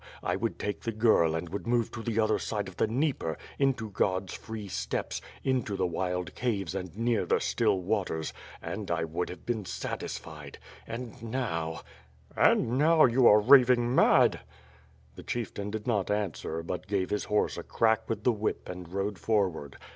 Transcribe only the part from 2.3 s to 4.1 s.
side of the Dnieper, into